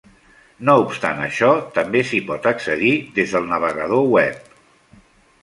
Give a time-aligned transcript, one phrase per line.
[0.69, 4.51] No obstant això, també s'hi pot accedir des del navegador web.